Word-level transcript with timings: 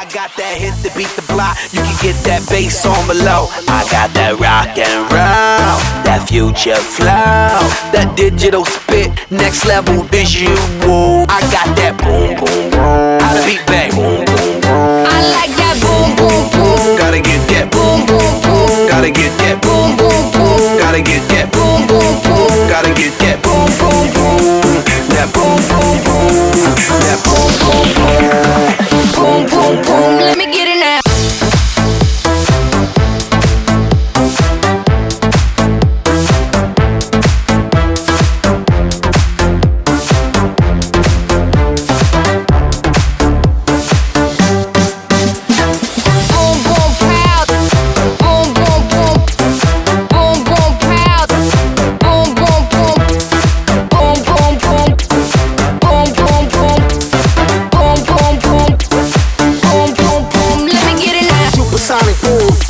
I 0.00 0.04
got 0.08 0.32
that 0.40 0.56
hit 0.56 0.72
to 0.80 0.88
beat 0.96 1.12
the 1.12 1.20
block. 1.28 1.60
You 1.76 1.84
can 1.84 1.92
get 2.00 2.16
that 2.24 2.40
bass 2.48 2.88
on 2.88 2.96
below. 3.04 3.52
I 3.68 3.84
got 3.92 4.08
that 4.16 4.40
rock 4.40 4.72
and 4.72 5.04
roll, 5.12 5.76
that 6.08 6.24
future 6.24 6.80
flow, 6.80 7.68
that 7.92 8.16
digital 8.16 8.64
spit, 8.64 9.12
next 9.28 9.68
level 9.68 10.00
visual. 10.08 11.28
I 11.28 11.44
got 11.52 11.68
that 11.76 12.00
boom 12.00 12.32
boom 12.32 12.72
boom. 12.72 13.20
The 13.20 13.44
beat 13.44 13.60
bang 13.68 13.92
boom 13.92 14.24
boom 14.24 14.64
boom. 14.64 15.04
I 15.04 15.20
like 15.36 15.52
that 15.60 15.76
boom 15.76 16.16
boom 16.16 16.48
boom. 16.48 16.96
Gotta 16.96 17.20
get 17.20 17.44
that 17.52 17.68
Boom 17.68 18.08
boom 18.08 18.40
boom. 18.40 18.88
Gotta 18.88 19.12
get 19.12 19.36
that 19.44 19.60
Boom 19.60 20.00
boom 20.00 20.32
boom. 20.32 20.80
Gotta 20.80 21.04
get 21.04 21.28
that 21.28 21.52
Boom 21.52 21.84
boom 21.84 22.16
boom. 22.24 22.48
Gotta 22.72 22.92
get 22.96 23.12
that 23.20 23.29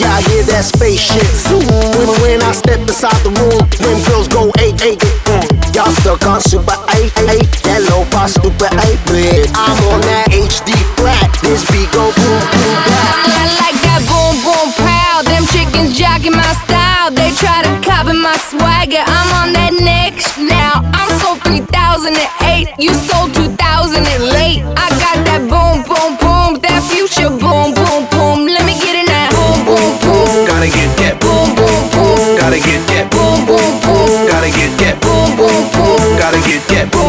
Yeah, 0.00 0.16
I 0.16 0.24
hear 0.32 0.42
that 0.48 0.64
spaceship 0.64 1.28
zoom? 1.36 1.60
When, 2.00 2.08
when 2.24 2.40
I 2.40 2.56
step 2.56 2.80
inside 2.80 3.20
the 3.20 3.36
room, 3.36 3.60
when 3.84 4.00
girls 4.08 4.32
go 4.32 4.48
eight, 4.64 4.80
eight, 4.80 4.96
get. 4.96 5.44
Mm. 5.44 5.76
Y'all 5.76 5.92
stuck 6.00 6.24
on 6.24 6.40
super 6.40 6.72
eight, 6.96 7.12
eight. 7.28 7.44
That 7.68 7.84
low 7.92 8.08
bar, 8.08 8.24
super 8.24 8.72
eight, 8.88 8.96
bit. 9.12 9.52
I'm 9.52 9.76
on 9.92 10.00
that 10.08 10.32
HD 10.32 10.72
flat. 10.96 11.28
This 11.44 11.60
beat 11.68 11.92
go 11.92 12.08
boom, 12.16 12.40
boom, 12.48 12.76
back. 12.88 13.12
I 13.28 13.44
like 13.60 13.76
that 13.84 14.00
boom, 14.08 14.40
boom, 14.40 14.72
pow. 14.80 15.20
Them 15.20 15.44
chickens 15.52 15.92
jacking 15.92 16.32
my 16.32 16.48
style. 16.64 17.12
They 17.12 17.36
try 17.36 17.60
to 17.60 17.72
copy 17.84 18.16
my 18.16 18.40
swagger. 18.48 19.04
I'm 19.04 19.28
on 19.36 19.52
that 19.52 19.76
next 19.84 20.40
now. 20.40 20.80
I'm 20.96 21.12
so 21.20 21.36
3008. 21.44 22.72
You 22.80 22.96
Gotta 34.50 34.66
get 34.66 34.78
that 34.78 35.00
boom, 35.00 35.36
boom, 35.36 35.70
boom. 35.70 36.18
Gotta 36.18 36.38
get 36.40 36.66
that 36.74 36.90
boom. 36.90 36.99